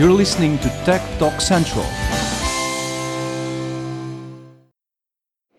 [0.00, 1.84] You're listening to Tech Talk Central.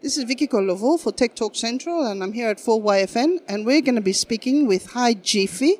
[0.02, 3.82] This is Vicky Kolovo for Tech Talk Central, and I'm here at 4YFN, and we're
[3.82, 5.74] going to be speaking with HiJiffy.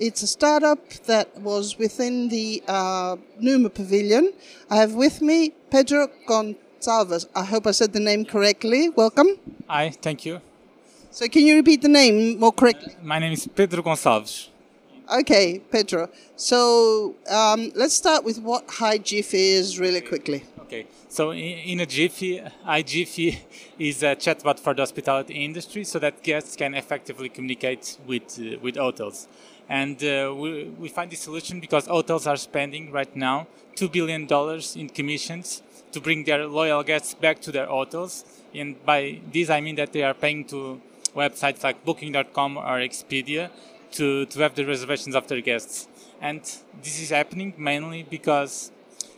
[0.00, 4.32] It's a startup that was within the uh, Numa Pavilion.
[4.68, 7.26] I have with me Pedro Gonçalves.
[7.36, 8.88] I hope I said the name correctly.
[8.88, 9.38] Welcome.
[9.68, 10.40] Hi, thank you.
[11.12, 12.92] So, can you repeat the name more correctly?
[13.04, 14.48] My name is Pedro Gonçalves.
[15.10, 16.08] Okay, Pedro.
[16.36, 20.44] So, um, let's start with what HiJiffy is really quickly.
[20.60, 23.40] Okay, so in, in a Jiffy, HiJiffy
[23.76, 28.58] is a chatbot for the hospitality industry so that guests can effectively communicate with, uh,
[28.62, 29.26] with hotels.
[29.68, 34.28] And uh, we, we find this solution because hotels are spending right now $2 billion
[34.76, 38.24] in commissions to bring their loyal guests back to their hotels.
[38.54, 40.80] And by this, I mean that they are paying to
[41.16, 43.50] websites like Booking.com or Expedia
[43.92, 45.88] to, to have the reservations of their guests.
[46.20, 46.42] And
[46.82, 48.72] this is happening mainly because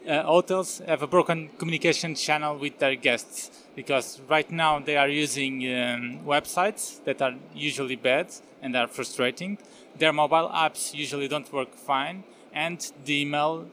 [0.09, 5.09] uh, hotels have a broken communication channel with their guests because right now they are
[5.09, 8.27] using um, websites that are usually bad
[8.61, 9.59] and are frustrating.
[9.99, 13.67] Their mobile apps usually don't work fine, and the email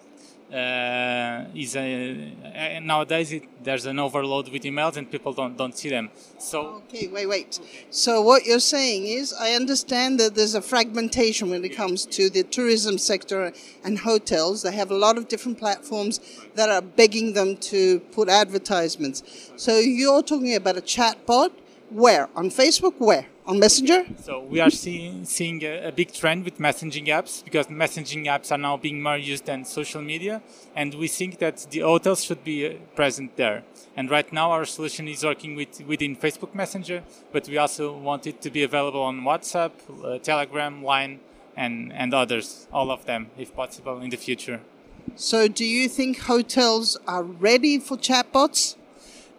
[0.52, 5.90] is a, uh, nowadays it, there's an overload with emails and people don't don't see
[5.90, 6.10] them.
[6.38, 7.60] So okay, wait, wait.
[7.90, 12.30] So what you're saying is, I understand that there's a fragmentation when it comes to
[12.30, 14.64] the tourism sector and hotels.
[14.64, 16.20] They have a lot of different platforms
[16.56, 19.52] that are begging them to put advertisements.
[19.56, 21.52] So you're talking about a chatbot.
[21.90, 22.94] Where on Facebook?
[22.98, 23.26] Where?
[23.50, 24.06] on Messenger?
[24.22, 28.52] So we are seeing, seeing a, a, big trend with messaging apps because messaging apps
[28.52, 30.44] are now being more used than social media,
[30.76, 33.64] and we think that the hotels should be uh, present there.
[33.98, 38.28] And right now, our solution is working with within Facebook Messenger, but we also want
[38.28, 39.72] it to be available on WhatsApp,
[40.04, 41.20] uh, Telegram, Line,
[41.58, 44.60] and and others, all of them, if possible, in the future.
[45.16, 48.76] So, do you think hotels are ready for chatbots?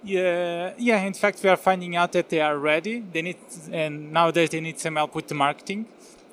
[0.03, 1.03] Yeah, yeah.
[1.03, 3.01] In fact, we are finding out that they are ready.
[3.01, 3.37] They need,
[3.71, 5.87] and nowadays they need some help with the marketing,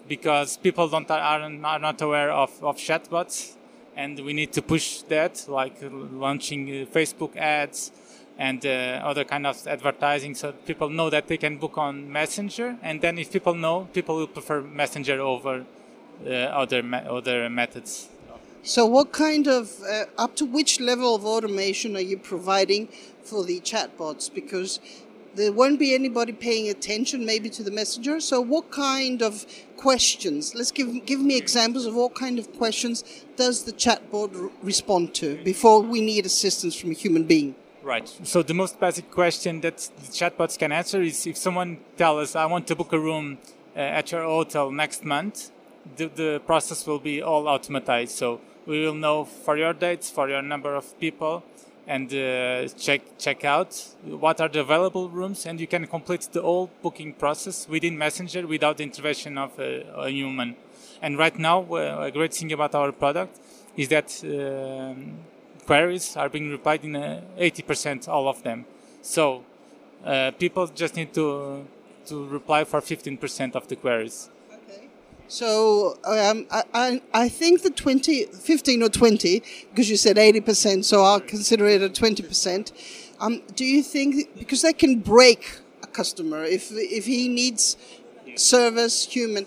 [0.07, 3.55] because people don't are, are not aware of, of chatbots,
[3.95, 7.91] and we need to push that, like launching uh, Facebook ads
[8.37, 12.77] and uh, other kind of advertising, so people know that they can book on Messenger,
[12.81, 15.65] and then if people know, people will prefer Messenger over
[16.25, 18.07] uh, other other methods.
[18.67, 22.89] So, what kind of, uh, up to which level of automation are you providing
[23.23, 24.29] for the chatbots?
[24.33, 24.81] Because
[25.35, 28.19] there won't be anybody paying attention maybe to the messenger.
[28.19, 29.45] So, what kind of
[29.77, 30.53] questions?
[30.53, 33.05] Let's give give me examples of what kind of questions
[33.37, 37.55] does the chatbot r- respond to before we need assistance from a human being.
[37.81, 38.09] Right.
[38.23, 42.35] So the most basic question that the chatbots can answer is if someone tells us,
[42.35, 43.37] "I want to book a room
[43.77, 45.51] uh, at your hotel next month,"
[45.95, 48.09] the, the process will be all automatized.
[48.09, 51.43] So we will know for your dates, for your number of people,
[51.87, 53.71] and uh, check check out
[54.03, 58.45] what are the available rooms, and you can complete the whole booking process within Messenger
[58.45, 60.55] without the intervention of a, a human.
[61.01, 63.39] And right now, uh, a great thing about our product
[63.77, 65.19] is that um,
[65.65, 68.65] queries are being replied in uh, 80% all of them.
[69.01, 69.45] So
[70.03, 71.65] uh, people just need to
[72.07, 74.29] to reply for 15% of the queries.
[75.27, 81.03] So um, I, I think the 20, 15 or 20, because you said 80%, so
[81.03, 82.71] I'll consider it a 20%.
[83.19, 87.75] Um, do you think, because they can break a customer if, if he needs
[88.35, 89.45] service, human,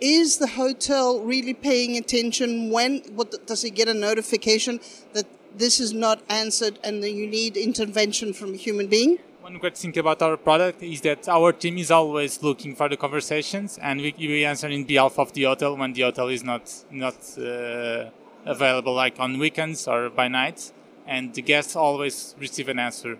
[0.00, 4.80] is the hotel really paying attention when, what, does he get a notification
[5.12, 9.18] that this is not answered and that you need intervention from a human being?
[9.42, 12.96] One great thing about our product is that our team is always looking for the
[12.98, 16.70] conversations, and we, we answer in behalf of the hotel when the hotel is not
[16.90, 18.10] not uh,
[18.44, 20.72] available, like on weekends or by night,
[21.06, 23.16] and the guests always receive an answer.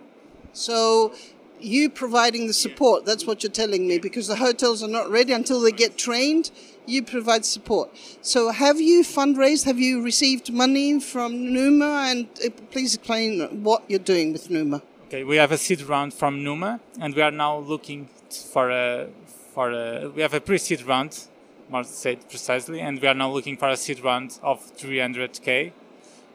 [0.53, 1.11] So
[1.59, 5.31] you providing the support that's what you're telling me because the hotels are not ready
[5.31, 6.49] until they get trained
[6.87, 7.89] you provide support.
[8.23, 9.65] So have you fundraised?
[9.65, 12.07] Have you received money from numa?
[12.09, 16.13] And uh, please explain what you're doing with numa Okay, we have a seed round
[16.13, 18.07] from Numa, and we are now looking
[18.53, 19.09] for a
[19.53, 20.07] for a.
[20.07, 21.27] We have a pre-seed round,
[21.69, 25.73] more said precisely, and we are now looking for a seed round of 300k,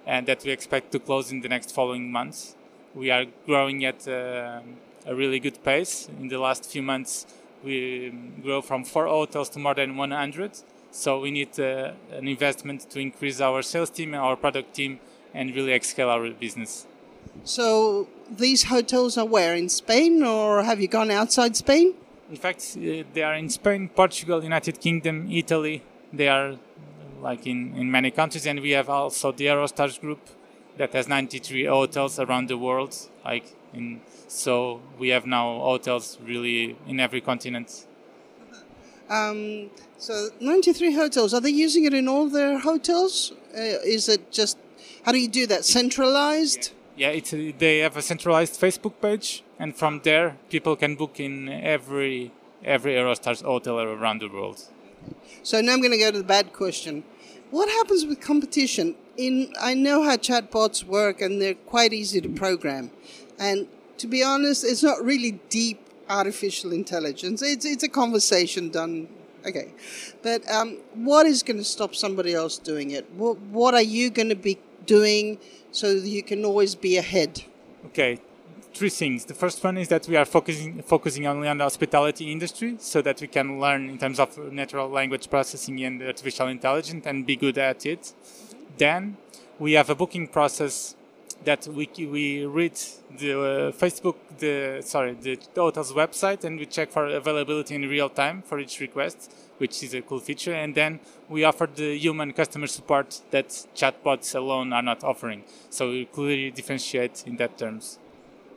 [0.07, 2.55] and that we expect to close in the next following months.
[2.95, 4.61] We are growing at a,
[5.07, 6.11] a really good pace.
[6.21, 7.27] In the last few months,
[7.65, 8.13] we
[8.43, 10.51] grow from four hotels to more than 100.
[10.91, 15.01] So we need uh, an investment to increase our sales team our product team
[15.33, 16.87] and really scale our business.
[17.45, 21.95] So these hotels are where in Spain, or have you gone outside Spain?
[22.31, 25.83] In fact, uh, they are in Spain, Portugal, United Kingdom, Italy.
[26.13, 26.57] They are
[27.21, 30.21] like in, in many countries, and we have also the Eurostars group
[30.77, 32.97] that has 93 hotels around the world.
[33.25, 37.87] Like in, so we have now hotels really in every continent.
[39.09, 41.33] Um, so 93 hotels.
[41.33, 43.33] Are they using it in all their hotels?
[43.55, 44.59] Uh, is it just
[45.05, 45.65] how do you do that?
[45.65, 46.71] Centralized?
[46.71, 51.21] Yeah, it's a, they have a centralized Facebook page, and from there people can book
[51.21, 52.33] in every
[52.65, 54.63] every Eurostars hotel around the world.
[55.43, 57.05] So now I'm going to go to the bad question.
[57.51, 58.97] What happens with competition?
[59.17, 62.91] In I know how chatbots work, and they're quite easy to program.
[63.39, 67.43] And to be honest, it's not really deep artificial intelligence.
[67.43, 69.09] It's it's a conversation done.
[69.47, 69.75] Okay,
[70.23, 73.09] but um, what is going to stop somebody else doing it?
[73.13, 75.39] What what are you going to be doing
[75.71, 77.45] so you can always be ahead?
[77.87, 78.19] Okay,
[78.75, 79.25] three things.
[79.25, 83.03] The first one is that we are focusing focusing only on the hospitality industry, so
[83.03, 87.37] that we can learn in terms of natural language processing and artificial intelligence and be
[87.37, 88.13] good at it.
[88.79, 89.17] Then
[89.59, 90.96] we have a booking process
[91.45, 92.79] that we we read
[93.19, 98.09] the uh, Facebook the sorry the hotel's website and we check for availability in real
[98.09, 100.55] time for each request, which is a cool feature.
[100.55, 105.45] And then we offer the human customer support that chatbots alone are not offering.
[105.71, 107.99] So we clearly differentiate in that terms.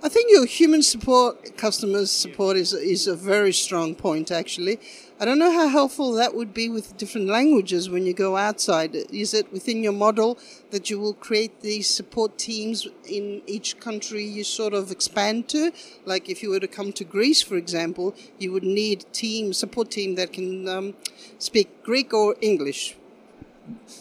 [0.02, 4.32] I think your human support, customers support, is is a very strong point.
[4.32, 4.80] Actually,
[5.20, 8.96] I don't know how helpful that would be with different languages when you go outside.
[8.96, 10.40] Is it within your model
[10.72, 15.74] that you will create these support teams in each country you sort of expand to?
[16.06, 19.92] Like if you were to come to Greece, for example, you would need team support
[19.92, 20.94] team that can um,
[21.40, 22.96] speak Greek or English.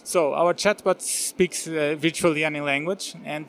[0.04, 3.48] So our chatbot speaks uh, virtually any language and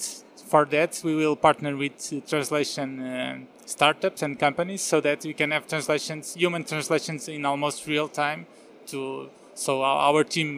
[0.50, 1.96] for that, we will partner with
[2.28, 7.86] translation uh, startups and companies so that we can have translations, human translations in almost
[7.88, 8.48] real time.
[8.88, 10.50] To so our team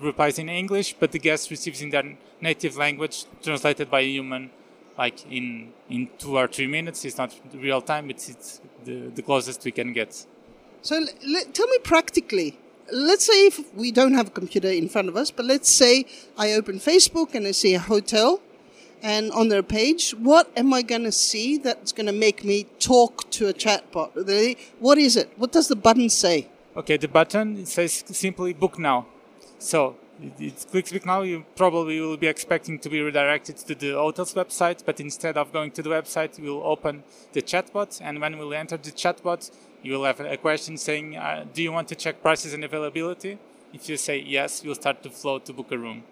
[0.00, 4.50] replies in English, but the guest receives in their native language, translated by a human,
[4.96, 7.04] like in in two or three minutes.
[7.04, 10.26] It's not real time; it's, it's the, the closest we can get.
[10.82, 10.94] So
[11.56, 12.58] tell me practically,
[12.92, 16.06] let's say if we don't have a computer in front of us, but let's say
[16.38, 18.40] I open Facebook and I see a hotel
[19.04, 22.64] and on their page, what am I going to see that's going to make me
[22.80, 24.56] talk to a chatbot?
[24.80, 25.30] What is it?
[25.36, 26.48] What does the button say?
[26.74, 29.06] Okay, the button says simply book now.
[29.58, 31.20] So it clicks book now.
[31.20, 35.52] You probably will be expecting to be redirected to the hotel's website, but instead of
[35.52, 37.04] going to the website, will open
[37.34, 39.50] the chatbot, and when we will enter the chatbot,
[39.82, 43.38] you will have a question saying, uh, "Do you want to check prices and availability?"
[43.74, 46.04] If you say yes, you'll start to flow to book a room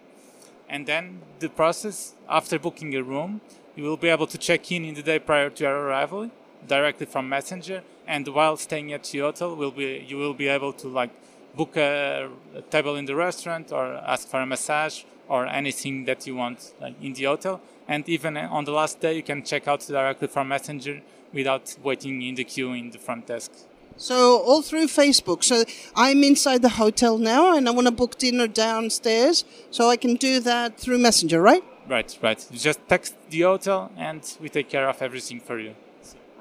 [0.72, 3.40] and then the process after booking a room
[3.76, 6.30] you will be able to check in in the day prior to your arrival
[6.66, 7.82] directly from messenger.
[8.06, 11.10] And while staying at the hotel will be you will be able to like
[11.54, 16.26] book a, a, table in the restaurant or ask for a massage or anything that
[16.26, 17.60] you want like, in the hotel.
[17.86, 21.02] And even uh, on the last day you can check out directly from messenger
[21.32, 23.52] without waiting in the queue in the front desk
[24.02, 25.44] so all through Facebook.
[25.44, 25.64] So
[25.94, 29.44] I'm inside the hotel now, and I want to book dinner downstairs.
[29.70, 31.64] So I can do that through Messenger, right?
[31.88, 32.46] Right, right.
[32.50, 35.74] You just text the hotel, and we take care of everything for you.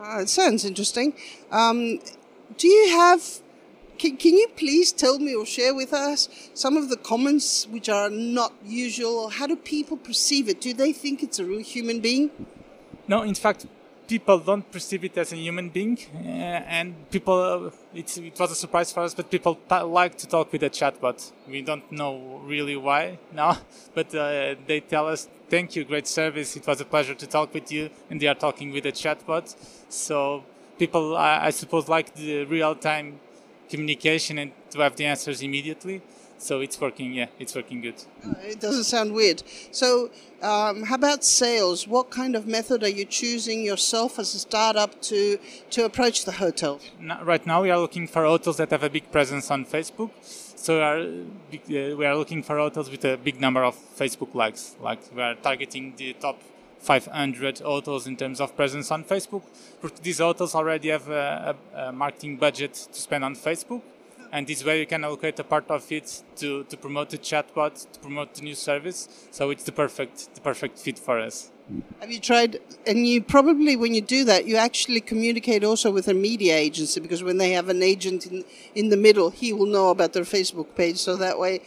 [0.01, 1.13] Uh, it sounds interesting.
[1.51, 1.99] Um,
[2.57, 3.21] do you have?
[3.99, 7.87] Can, can you please tell me or share with us some of the comments which
[7.87, 9.13] are not usual?
[9.19, 10.59] Or how do people perceive it?
[10.59, 12.31] Do they think it's a real human being?
[13.07, 13.68] No, in fact,
[14.11, 18.59] people don't perceive it as a human being, uh, and people uh, it was a
[18.63, 19.53] surprise for us, but people
[20.01, 21.19] like to talk with a chatbot.
[21.47, 23.01] We don't know really why
[23.31, 23.53] now,
[23.97, 26.49] but uh, they tell us, "Thank you, great service.
[26.59, 29.45] It was a pleasure to talk with you," and they are talking with a chatbot.
[29.87, 30.44] So
[30.77, 33.07] people, I, I suppose, like the real-time
[33.69, 36.01] communication and to have the answers immediately
[36.42, 37.95] so it's working yeah it's working good.
[38.26, 39.44] Uh, it doesn't sound weird.
[39.71, 40.10] So
[40.42, 41.88] um, how about sales?
[41.88, 45.38] What kind of method are you choosing yourself as a startup to
[45.71, 46.80] to approach the hotel?
[47.24, 50.12] Right now we are looking for hotels that have a big presence on facebook.
[50.24, 54.36] So we are, uh, we are looking for hotels with a big number of facebook
[54.36, 54.76] likes.
[54.80, 56.40] Like we are targeting the top
[56.80, 59.44] 500 hotels in terms of presence on Facebook.
[60.02, 63.81] These hotels already have a, a, a marketing budget to spend on Facebook
[64.31, 67.92] and this way you can allocate a part of it to, to promote the chatbot,
[67.92, 69.28] to promote the new service.
[69.31, 71.52] So it's the perfect the perfect fit for us.
[72.00, 72.59] Have you tried?
[72.85, 77.00] And you probably, when you do that, you actually communicate also with a media agency
[77.00, 78.44] because when they have an agent in
[78.76, 80.97] in the middle, he will know about their Facebook page.
[80.97, 81.61] So that way,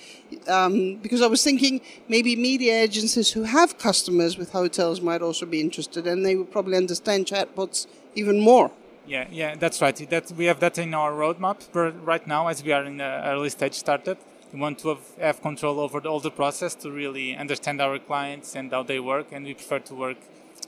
[0.49, 5.47] um, because I was thinking maybe media agencies who have customers with hotels might also
[5.47, 8.71] be interested, and they would probably understand chatbots even more.
[9.07, 9.97] Yeah, yeah, that's right.
[10.11, 11.59] That we have that in our roadmap
[12.07, 14.19] right now, as we are in an early stage startup.
[14.55, 17.99] we want to have, have control over the, all the process to really understand our
[17.99, 20.17] clients and how they work, and we prefer to work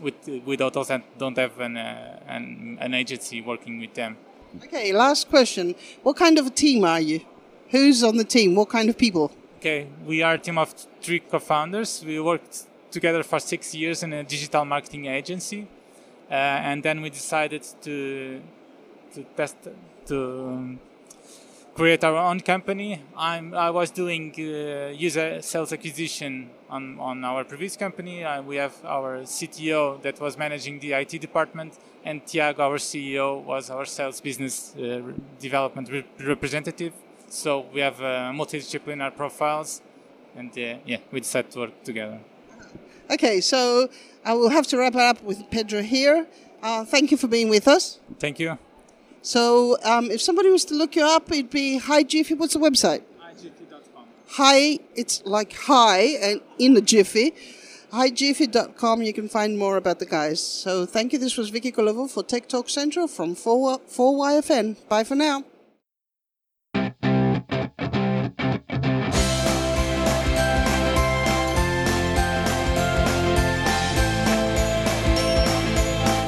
[0.01, 0.15] with
[0.45, 4.17] with hotels that don't have an, uh, an, an agency working with them.
[4.65, 5.75] Okay, last question.
[6.03, 7.21] What kind of a team are you?
[7.71, 8.55] Who's on the team?
[8.55, 9.31] What kind of people?
[9.59, 12.05] Okay, we are a team of three co-founders.
[12.05, 15.67] We worked together for six years in a digital marketing agency,
[16.31, 18.41] uh, and then we decided to
[19.15, 19.57] to test
[20.07, 20.81] to um,
[21.75, 23.01] create our own company.
[23.17, 28.25] I'm I was doing uh, user sales acquisition on on our previous company.
[28.25, 33.43] Uh, we have our CTO that was managing the IT department, and Tiago, our CEO,
[33.45, 35.03] was our sales business uh,
[35.39, 36.93] development re- representative.
[37.29, 39.83] So we have multidisciplinary profiles,
[40.37, 42.21] and uh, yeah, we decided to work together.
[43.11, 43.89] Okay, so
[44.25, 46.27] I will have to wrap it up with Pedro here.
[46.63, 48.01] Uh, thank you for being with us.
[48.19, 48.59] Thank you.
[49.23, 52.37] So, um, if somebody was to look you up, it'd be HiJiffy.
[52.39, 53.03] What's the website?
[54.31, 57.33] Hi, it's like hi and in the Jiffy.
[57.93, 59.03] HiJiffy.com.
[59.03, 60.43] You can find more about the guys.
[60.43, 61.19] So, thank you.
[61.19, 64.89] This was Vicky Colovo for Tech Talk Central from 4, 4YFN.
[64.89, 65.45] Bye for now.